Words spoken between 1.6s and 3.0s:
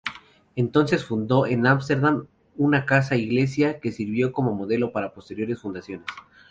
Ámsterdam una